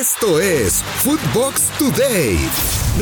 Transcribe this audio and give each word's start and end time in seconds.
Esto 0.00 0.40
es 0.40 0.82
Footbox 1.04 1.68
Today. 1.78 2.36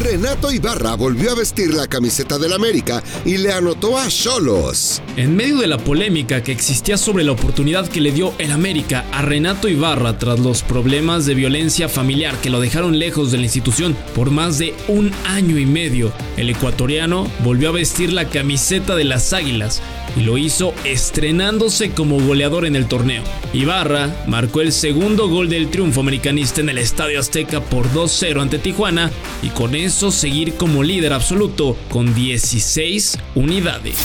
Renato 0.02 0.50
Ibarra 0.50 0.94
volvió 0.94 1.32
a 1.32 1.34
vestir 1.34 1.72
la 1.72 1.86
camiseta 1.86 2.38
del 2.38 2.52
América 2.52 3.02
y 3.24 3.38
le 3.38 3.50
anotó 3.50 3.98
a 3.98 4.08
Cholos. 4.08 5.00
En 5.16 5.34
medio 5.34 5.58
de 5.58 5.68
la 5.68 5.78
polémica 5.78 6.42
que 6.42 6.52
existía 6.52 6.98
sobre 6.98 7.24
la 7.24 7.32
oportunidad 7.32 7.88
que 7.88 8.02
le 8.02 8.12
dio 8.12 8.34
el 8.38 8.52
América 8.52 9.06
a 9.12 9.22
Renato 9.22 9.68
Ibarra 9.68 10.18
tras 10.18 10.38
los 10.40 10.62
problemas 10.62 11.24
de 11.24 11.34
violencia 11.34 11.88
familiar 11.88 12.36
que 12.42 12.50
lo 12.50 12.60
dejaron 12.60 12.98
lejos 12.98 13.32
de 13.32 13.38
la 13.38 13.44
institución 13.44 13.96
por 14.14 14.30
más 14.30 14.58
de 14.58 14.74
un 14.88 15.12
año 15.26 15.58
y 15.58 15.66
medio, 15.66 16.12
el 16.36 16.50
ecuatoriano 16.50 17.26
volvió 17.42 17.70
a 17.70 17.72
vestir 17.72 18.12
la 18.12 18.28
camiseta 18.28 18.96
de 18.96 19.04
las 19.04 19.32
Águilas 19.32 19.80
y 20.16 20.20
lo 20.22 20.38
hizo 20.38 20.74
estrenándose 20.84 21.90
como 21.92 22.20
goleador 22.20 22.66
en 22.66 22.76
el 22.76 22.86
torneo. 22.86 23.22
Ibarra 23.52 24.24
marcó 24.26 24.60
el 24.60 24.72
segundo 24.72 25.28
gol 25.28 25.48
del 25.48 25.70
triunfo 25.70 26.00
americanista 26.00 26.60
en 26.60 26.68
el 26.68 26.78
Estadio 26.78 27.20
Azteca 27.20 27.60
por 27.60 27.88
2-0 27.90 28.40
ante 28.40 28.58
Tijuana 28.58 29.10
y 29.42 29.48
con 29.50 29.74
eso 29.74 30.10
seguir 30.10 30.54
como 30.54 30.82
líder 30.82 31.12
absoluto 31.12 31.76
con 31.88 32.14
16 32.14 33.18
unidades. 33.34 33.96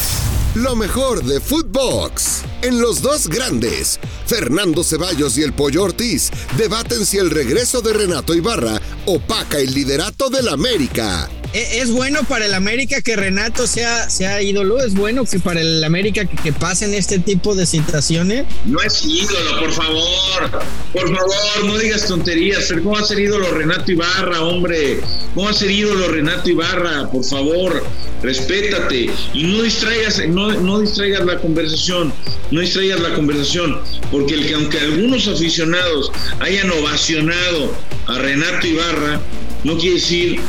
Lo 0.56 0.76
mejor 0.76 1.24
de 1.24 1.40
Footbox. 1.40 2.42
En 2.64 2.82
los 2.82 3.02
dos 3.04 3.28
grandes, 3.28 4.00
Fernando 4.26 4.84
Ceballos 4.84 5.38
y 5.38 5.44
el 5.44 5.54
Pollo 5.54 5.84
Ortiz 5.84 6.32
debaten 6.58 7.06
si 7.06 7.18
el 7.18 7.30
regreso 7.30 7.82
de 7.82 7.94
Renato 7.94 8.34
Ibarra 8.34 8.82
opaca 9.06 9.60
el 9.60 9.74
liderato 9.74 10.30
del 10.30 10.48
América. 10.48 11.30
E, 11.58 11.80
es 11.80 11.90
bueno 11.90 12.24
para 12.24 12.46
el 12.46 12.54
América 12.54 13.02
que 13.02 13.16
Renato 13.16 13.66
sea, 13.66 14.12
sea 14.12 14.44
ídolo, 14.44 14.80
es 14.80 14.94
bueno 14.94 15.26
que 15.26 15.40
para 15.40 15.60
el 15.60 15.84
América 15.84 16.26
que, 16.26 16.54
pasen 16.54 16.94
este 16.94 17.18
tipo 17.18 17.56
de 17.56 17.66
situaciones. 17.66 18.46
No 18.66 18.80
es 18.80 19.04
ídolo, 19.04 19.60
por 19.60 19.72
favor, 19.72 20.52
por 20.94 21.16
favor, 21.16 21.66
no 21.66 21.78
digas 21.80 22.06
tonterías. 22.06 22.72
¿Cómo 22.72 22.92
va 22.92 23.00
a 23.00 23.04
ser 23.06 23.20
ídolo 23.20 23.50
Renato 23.50 23.92
Ibarra, 23.92 24.44
hombre? 24.44 25.00
¿Cómo 25.34 25.48
va 25.48 25.52
a 25.52 25.56
ser 25.56 25.72
ídolo 25.72 26.10
Renato 26.10 26.48
Ibarra? 26.48 27.10
Por 27.10 27.26
favor, 27.26 27.84
respétate 28.22 29.10
y 29.34 29.44
no 29.46 29.64
distraigas, 29.64 30.22
no, 30.28 30.52
no 30.52 30.80
distraigas 30.82 31.26
la 31.26 31.40
conversación, 31.40 32.14
no 32.52 32.62
distraigas 32.62 33.00
la 33.00 33.16
conversación, 33.16 33.82
porque 34.12 34.36
el 34.36 34.46
que 34.46 34.54
aunque 34.54 34.80
algunos 34.80 35.28
aficionados 35.28 36.12
hayan 36.40 36.70
ovacionado 36.70 37.74
a 38.06 38.20
Renato 38.20 38.68
Ibarra, 38.68 39.20
no 39.64 39.76
quiere 39.76 39.96
decir 39.96 40.40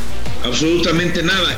absolutamente 0.43 1.23
nada. 1.23 1.57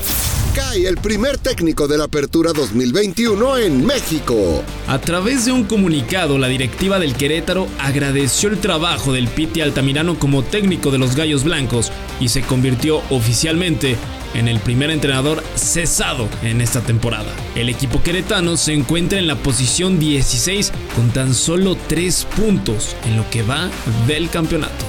Cae 0.56 0.86
el 0.86 0.98
primer 0.98 1.38
técnico 1.38 1.88
de 1.88 1.98
la 1.98 2.06
Apertura 2.06 2.52
2021 2.52 3.58
en 3.60 3.86
México. 3.86 4.64
A 4.88 5.00
través 5.00 5.46
de 5.46 5.54
un 5.54 5.64
comunicado, 5.64 6.38
la 6.38 6.50
directiva 6.50 7.00
del 7.00 7.16
Querétaro 7.16 7.70
agradeció 7.80 8.50
el 8.50 8.60
trabajo 8.60 9.14
del 9.14 9.30
Piti 9.30 9.62
Altamirano 9.62 10.20
como 10.20 10.44
técnico 10.44 10.92
de 10.92 10.98
los 10.98 11.16
Gallos 11.16 11.46
Blancos 11.46 11.90
y 12.20 12.28
se 12.28 12.42
convirtió 12.42 13.02
oficialmente 13.10 13.96
en 14.34 14.50
el 14.50 14.60
primer 14.60 14.92
entrenador 14.92 15.42
cesado 15.56 16.28
en 16.44 16.60
esta 16.60 16.82
temporada. 16.82 17.34
El 17.56 17.70
equipo 17.70 18.04
queretano 18.04 18.58
se 18.58 18.74
encuentra 18.74 19.20
en 19.20 19.28
la 19.28 19.36
posición 19.36 20.00
16 20.00 20.74
con 20.98 21.12
tan 21.12 21.34
solo 21.34 21.78
3 21.88 22.28
puntos 22.36 22.98
en 23.06 23.16
lo 23.16 23.30
que 23.30 23.44
va 23.44 23.70
del 24.06 24.30
campeonato. 24.30 24.86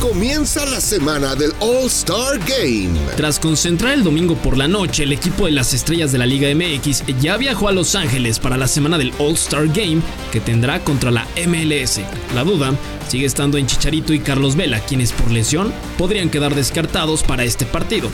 Comienza 0.00 0.66
la 0.66 0.80
semana 0.80 1.34
del 1.34 1.52
All-Star 1.58 2.38
Game. 2.40 2.90
Tras 3.16 3.40
concentrar 3.40 3.94
el 3.94 4.04
domingo 4.04 4.36
por 4.36 4.58
la 4.58 4.68
noche, 4.68 5.04
el 5.04 5.12
equipo 5.12 5.46
de 5.46 5.52
las 5.52 5.72
estrellas 5.72 6.12
de 6.12 6.18
la 6.18 6.26
Liga 6.26 6.48
MX 6.54 7.02
ya 7.20 7.38
viajó 7.38 7.68
a 7.68 7.72
Los 7.72 7.94
Ángeles 7.94 8.38
para 8.38 8.58
la 8.58 8.68
semana 8.68 8.98
del 8.98 9.12
All-Star 9.18 9.68
Game 9.68 10.02
que 10.32 10.40
tendrá 10.40 10.84
contra 10.84 11.10
la 11.10 11.26
MLS. 11.46 12.00
La 12.34 12.44
duda 12.44 12.74
sigue 13.08 13.24
estando 13.24 13.56
en 13.56 13.66
Chicharito 13.66 14.12
y 14.12 14.18
Carlos 14.18 14.54
Vela, 14.54 14.80
quienes 14.80 15.12
por 15.12 15.30
lesión 15.30 15.72
podrían 15.96 16.28
quedar 16.28 16.54
descartados 16.54 17.22
para 17.22 17.44
este 17.44 17.64
partido. 17.64 18.10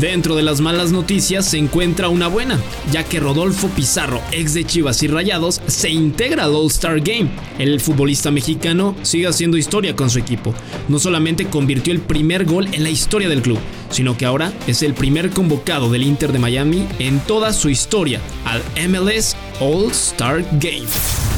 Dentro 0.00 0.34
de 0.36 0.42
las 0.42 0.60
malas 0.60 0.92
noticias 0.92 1.46
se 1.46 1.58
encuentra 1.58 2.08
una 2.08 2.28
buena, 2.28 2.60
ya 2.92 3.04
que 3.04 3.20
Rodolfo 3.20 3.68
Pizarro, 3.68 4.20
ex 4.30 4.52
de 4.52 4.64
Chivas 4.64 5.02
y 5.02 5.08
Rayados, 5.08 5.62
se 5.66 5.90
integra 5.90 6.44
al 6.44 6.54
All-Star 6.54 7.00
Game. 7.00 7.30
El 7.58 7.80
futbolista 7.80 8.30
mexicano 8.30 8.94
sigue 9.02 9.26
haciendo 9.26 9.56
historia 9.56 9.96
con 9.96 10.10
su 10.10 10.18
equipo. 10.18 10.54
No 10.88 10.98
solamente 10.98 11.25
convirtió 11.34 11.92
el 11.92 12.00
primer 12.00 12.44
gol 12.44 12.68
en 12.72 12.84
la 12.84 12.90
historia 12.90 13.28
del 13.28 13.42
club, 13.42 13.58
sino 13.90 14.16
que 14.16 14.26
ahora 14.26 14.52
es 14.68 14.82
el 14.82 14.94
primer 14.94 15.30
convocado 15.30 15.90
del 15.90 16.04
Inter 16.04 16.32
de 16.32 16.38
Miami 16.38 16.86
en 17.00 17.18
toda 17.20 17.52
su 17.52 17.68
historia 17.68 18.20
al 18.44 18.62
MLS 18.88 19.34
All-Star 19.58 20.44
Game. 20.60 20.86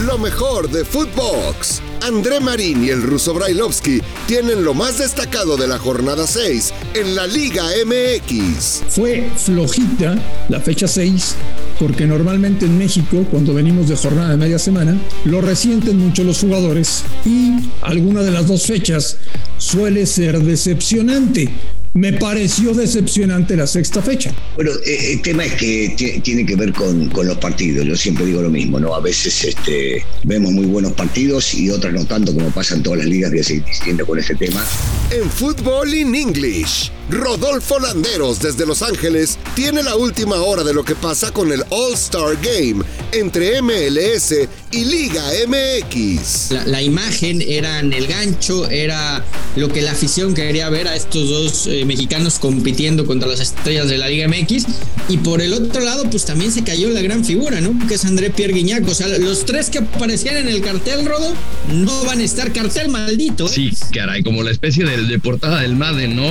Lo 0.04 0.19
mejor 0.19 0.71
de 0.71 0.84
Footbox. 0.84 1.81
André 2.03 2.38
Marín 2.38 2.84
y 2.84 2.91
el 2.91 3.03
ruso 3.03 3.32
Brailovsky 3.32 4.00
tienen 4.27 4.62
lo 4.62 4.75
más 4.75 4.98
destacado 4.98 5.56
de 5.56 5.66
la 5.66 5.78
jornada 5.78 6.27
6 6.27 6.75
en 6.94 7.15
la 7.16 7.27
Liga 7.27 7.65
MX. 7.87 8.82
Fue 8.91 9.28
flojita 9.37 10.16
la 10.48 10.60
fecha 10.60 10.87
6 10.87 11.34
porque 11.78 12.06
normalmente 12.06 12.66
en 12.66 12.78
México, 12.78 13.27
cuando 13.31 13.55
venimos 13.55 13.89
de 13.89 13.97
jornada 13.97 14.31
de 14.31 14.37
media 14.37 14.59
semana, 14.59 14.97
lo 15.25 15.41
resienten 15.41 15.99
mucho 15.99 16.25
los 16.25 16.41
jugadores 16.41 17.05
y 17.25 17.71
alguna 17.83 18.22
de 18.22 18.31
las 18.31 18.47
dos 18.47 18.66
fechas 18.66 19.19
suele 19.59 20.06
ser 20.06 20.41
decepcionante. 20.41 21.49
Me 21.94 22.12
pareció 22.12 22.75
decepcionante 22.75 23.56
la 23.56 23.66
sexta 23.66 24.03
fecha. 24.03 24.33
Bueno, 24.55 24.71
eh, 24.87 25.15
el 25.15 25.22
tema 25.22 25.44
es 25.44 25.55
que 25.55 26.21
tiene 26.22 26.44
que 26.44 26.55
ver 26.55 26.72
con, 26.72 27.09
con, 27.09 27.27
los 27.27 27.39
partidos. 27.39 27.87
Yo 27.87 27.97
siempre 27.97 28.27
digo 28.27 28.43
lo 28.43 28.50
mismo, 28.50 28.78
¿no? 28.78 28.95
A 28.95 29.00
veces 29.00 29.43
este, 29.45 30.05
vemos 30.22 30.53
muy 30.53 30.66
buenos 30.66 30.93
partidos 30.93 31.55
y 31.55 31.71
otras 31.71 31.93
no 31.93 32.05
tanto, 32.05 32.34
como 32.34 32.50
pasa 32.50 32.77
en 32.77 32.83
todas 32.83 33.00
las 33.00 33.09
ligas. 33.09 33.31
Voy 33.31 33.41
a 33.41 33.45
seguir 33.45 33.65
diciendo 33.65 34.06
con 34.06 34.19
este 34.19 34.34
tema. 34.37 34.65
En 35.10 35.28
Fútbol 35.31 35.93
in 35.95 36.15
English, 36.15 36.93
Rodolfo 37.10 37.78
Landeros 37.78 38.38
desde 38.38 38.66
Los 38.66 38.82
Ángeles 38.82 39.38
tiene 39.54 39.82
la 39.82 39.96
última 39.96 40.36
hora 40.42 40.62
de 40.62 40.74
lo 40.74 40.84
que 40.84 40.94
pasa 40.94 41.30
con 41.30 41.50
el 41.52 41.64
All-Star 41.70 42.36
Game 42.42 42.84
entre 43.12 43.62
MLS 43.62 44.34
y 44.70 44.84
Liga 44.84 45.24
MX. 45.47 46.50
La, 46.66 46.82
imagen 46.82 47.41
era 47.41 47.80
en 47.80 47.94
el 47.94 48.06
gancho, 48.06 48.68
era 48.68 49.24
lo 49.56 49.68
que 49.72 49.80
la 49.80 49.92
afición 49.92 50.34
quería 50.34 50.68
ver 50.68 50.88
a 50.88 50.97
estos 50.97 51.28
dos 51.30 51.66
eh, 51.66 51.86
mexicanos 51.86 52.38
compitiendo 52.38 53.06
contra 53.06 53.26
las 53.26 53.41
estrellas 53.41 53.88
de 53.88 53.97
la 53.97 54.08
Liga 54.08 54.28
MX. 54.28 54.66
Y 55.08 55.16
por 55.18 55.41
el 55.41 55.54
otro 55.54 55.80
lado, 55.80 56.04
pues 56.10 56.26
también 56.26 56.52
se 56.52 56.62
cayó 56.62 56.91
la 56.91 57.00
gran 57.00 57.24
figura, 57.24 57.62
¿no? 57.62 57.74
Que 57.88 57.94
es 57.94 58.04
André 58.04 58.28
Pierre 58.28 58.52
Guignac. 58.52 58.86
O 58.86 58.94
sea, 58.94 59.08
los 59.08 59.47
tres 59.47 59.70
que 59.70 59.78
aparecían 59.78 60.36
en 60.36 60.48
el 60.48 60.60
cartel, 60.60 61.06
Rodo, 61.06 61.32
no 61.72 62.04
van 62.04 62.20
a 62.20 62.24
estar 62.24 62.52
cartel 62.52 62.91
maldito. 62.91 63.47
¿eh? 63.47 63.50
Sí, 63.54 63.70
caray, 63.94 64.22
como 64.22 64.42
la 64.42 64.50
especie 64.50 64.84
de, 64.84 65.04
de 65.04 65.18
portada 65.18 65.62
del 65.62 65.76
MADE, 65.76 66.08
¿no? 66.08 66.28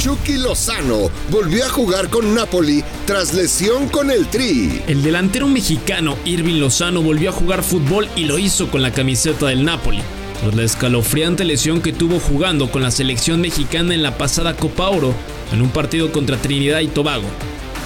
Chucky 0.00 0.38
Lozano 0.38 1.10
volvió 1.30 1.66
a 1.66 1.68
jugar 1.68 2.08
con 2.08 2.34
Napoli 2.34 2.82
tras 3.06 3.34
lesión 3.34 3.86
con 3.90 4.10
el 4.10 4.28
Tri. 4.28 4.80
El 4.86 5.02
delantero 5.02 5.46
mexicano 5.46 6.16
Irving 6.24 6.58
Lozano 6.58 7.02
volvió 7.02 7.28
a 7.28 7.34
jugar 7.34 7.62
fútbol 7.62 8.08
y 8.16 8.24
lo 8.24 8.38
hizo 8.38 8.70
con 8.70 8.80
la 8.80 8.92
camiseta 8.92 9.48
del 9.48 9.62
Napoli 9.62 10.00
tras 10.40 10.54
la 10.54 10.62
escalofriante 10.62 11.44
lesión 11.44 11.82
que 11.82 11.92
tuvo 11.92 12.18
jugando 12.18 12.70
con 12.70 12.82
la 12.82 12.90
selección 12.90 13.42
mexicana 13.42 13.92
en 13.92 14.02
la 14.02 14.16
pasada 14.16 14.56
Copa 14.56 14.88
Oro 14.88 15.12
en 15.52 15.60
un 15.60 15.68
partido 15.68 16.10
contra 16.12 16.38
Trinidad 16.38 16.80
y 16.80 16.88
Tobago. 16.88 17.28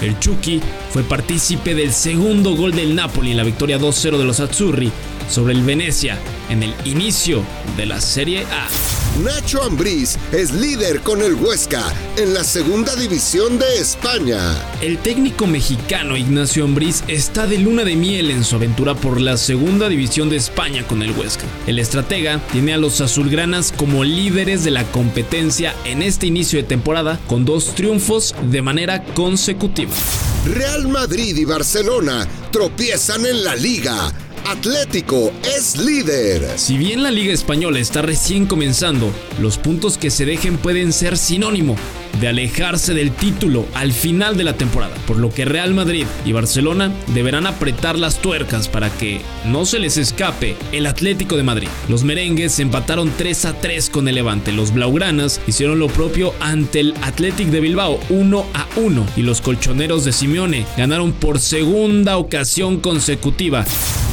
El 0.01 0.17
Chucky 0.17 0.61
fue 0.91 1.03
partícipe 1.03 1.75
del 1.75 1.91
segundo 1.91 2.55
gol 2.55 2.71
del 2.71 2.95
Napoli 2.95 3.31
en 3.31 3.37
la 3.37 3.43
victoria 3.43 3.77
2-0 3.77 4.17
de 4.17 4.23
los 4.23 4.39
Azzurri 4.39 4.89
sobre 5.29 5.53
el 5.53 5.63
Venecia 5.63 6.17
en 6.47 6.63
el 6.63 6.73
inicio 6.85 7.43
de 7.75 7.85
la 7.87 7.99
Serie 7.99 8.45
A. 8.45 8.94
Nacho 9.23 9.63
Ambriz 9.63 10.17
es 10.33 10.51
líder 10.51 10.99
con 10.99 11.21
el 11.21 11.35
Huesca 11.35 11.81
en 12.17 12.33
la 12.33 12.43
segunda 12.43 12.93
división 12.97 13.57
de 13.57 13.79
España. 13.79 14.37
El 14.81 14.97
técnico 14.97 15.47
mexicano 15.47 16.17
Ignacio 16.17 16.65
Ambriz 16.65 17.01
está 17.07 17.47
de 17.47 17.57
luna 17.57 17.85
de 17.85 17.95
miel 17.95 18.29
en 18.29 18.43
su 18.43 18.57
aventura 18.57 18.93
por 18.93 19.21
la 19.21 19.37
segunda 19.37 19.87
división 19.87 20.29
de 20.29 20.35
España 20.35 20.85
con 20.85 21.01
el 21.01 21.11
Huesca. 21.11 21.45
El 21.65 21.79
estratega 21.79 22.41
tiene 22.51 22.73
a 22.73 22.77
los 22.77 22.99
azulgranas 22.99 23.71
como 23.71 24.03
líderes 24.03 24.65
de 24.65 24.71
la 24.71 24.83
competencia 24.91 25.73
en 25.85 26.01
este 26.01 26.27
inicio 26.27 26.59
de 26.59 26.67
temporada 26.67 27.17
con 27.27 27.45
dos 27.45 27.73
triunfos 27.73 28.35
de 28.51 28.61
manera 28.61 29.01
consecutiva. 29.13 29.93
Real 30.45 30.89
Madrid 30.89 31.37
y 31.37 31.45
Barcelona 31.45 32.27
tropiezan 32.51 33.25
en 33.25 33.45
la 33.45 33.55
liga 33.55 34.11
Atlético 34.47 35.33
es 35.43 35.75
líder. 35.75 36.47
Si 36.57 36.77
bien 36.77 37.01
la 37.01 37.09
Liga 37.09 37.33
Española 37.33 37.79
está 37.79 38.03
recién 38.03 38.45
comenzando, 38.45 39.11
los 39.41 39.57
puntos 39.57 39.97
que 39.97 40.11
se 40.11 40.25
dejen 40.25 40.57
pueden 40.57 40.93
ser 40.93 41.17
sinónimo 41.17 41.75
de 42.21 42.27
alejarse 42.27 42.93
del 42.93 43.11
título 43.11 43.65
al 43.73 43.91
final 43.91 44.37
de 44.37 44.43
la 44.43 44.53
temporada, 44.53 44.93
por 45.07 45.17
lo 45.17 45.31
que 45.31 45.45
Real 45.45 45.73
Madrid 45.73 46.05
y 46.25 46.31
Barcelona 46.31 46.93
deberán 47.15 47.47
apretar 47.47 47.97
las 47.97 48.21
tuercas 48.21 48.67
para 48.67 48.91
que 48.91 49.19
no 49.45 49.65
se 49.65 49.79
les 49.79 49.97
escape 49.97 50.55
el 50.71 50.85
Atlético 50.85 51.37
de 51.37 51.43
Madrid. 51.43 51.67
Los 51.89 52.03
merengues 52.03 52.59
empataron 52.59 53.11
3 53.17 53.45
a 53.45 53.53
3 53.59 53.89
con 53.89 54.07
el 54.07 54.15
Levante, 54.15 54.51
los 54.51 54.73
blaugranas 54.73 55.41
hicieron 55.47 55.79
lo 55.79 55.87
propio 55.87 56.33
ante 56.39 56.81
el 56.81 56.93
Athletic 57.01 57.47
de 57.47 57.61
Bilbao 57.61 57.99
1 58.09 58.45
a 58.53 58.67
1 58.75 59.05
y 59.17 59.23
los 59.23 59.41
colchoneros 59.41 60.05
de 60.05 60.13
Simeone 60.13 60.65
ganaron 60.77 61.13
por 61.13 61.39
segunda 61.39 62.17
ocasión 62.17 62.79
consecutiva. 62.79 63.65